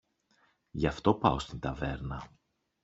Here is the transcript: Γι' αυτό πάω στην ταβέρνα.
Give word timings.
Γι' 0.71 0.87
αυτό 0.87 1.13
πάω 1.13 1.39
στην 1.39 1.59
ταβέρνα. 1.59 2.27